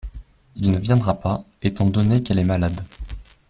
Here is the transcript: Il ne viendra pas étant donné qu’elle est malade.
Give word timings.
Il 0.55 0.71
ne 0.71 0.79
viendra 0.79 1.13
pas 1.13 1.43
étant 1.61 1.85
donné 1.85 2.23
qu’elle 2.23 2.39
est 2.39 2.43
malade. 2.43 2.83